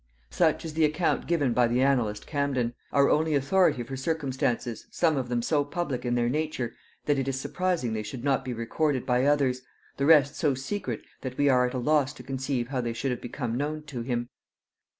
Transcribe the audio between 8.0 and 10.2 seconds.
should not be recorded by others, the